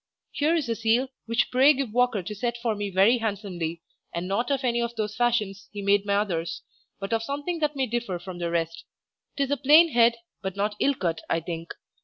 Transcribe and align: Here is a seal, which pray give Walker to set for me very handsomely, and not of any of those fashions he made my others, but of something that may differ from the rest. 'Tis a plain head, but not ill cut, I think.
Here 0.31 0.55
is 0.55 0.67
a 0.67 0.73
seal, 0.73 1.09
which 1.27 1.51
pray 1.51 1.73
give 1.75 1.93
Walker 1.93 2.23
to 2.23 2.33
set 2.33 2.57
for 2.59 2.73
me 2.73 2.89
very 2.89 3.19
handsomely, 3.19 3.83
and 4.15 4.27
not 4.27 4.49
of 4.49 4.63
any 4.63 4.81
of 4.81 4.95
those 4.95 5.15
fashions 5.15 5.69
he 5.71 5.83
made 5.83 6.07
my 6.07 6.15
others, 6.15 6.63
but 6.99 7.13
of 7.13 7.21
something 7.21 7.59
that 7.59 7.75
may 7.75 7.85
differ 7.85 8.17
from 8.17 8.39
the 8.39 8.49
rest. 8.49 8.83
'Tis 9.37 9.51
a 9.51 9.57
plain 9.57 9.89
head, 9.89 10.15
but 10.41 10.55
not 10.55 10.73
ill 10.79 10.95
cut, 10.95 11.21
I 11.29 11.39
think. 11.39 11.73